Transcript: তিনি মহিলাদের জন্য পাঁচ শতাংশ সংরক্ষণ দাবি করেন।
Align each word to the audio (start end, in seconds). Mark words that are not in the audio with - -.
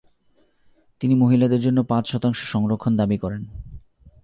তিনি 1.01 1.13
মহিলাদের 1.15 1.61
জন্য 1.61 1.79
পাঁচ 1.83 2.03
শতাংশ 2.07 2.39
সংরক্ষণ 2.43 2.93
দাবি 2.97 3.17
করেন। 3.17 3.41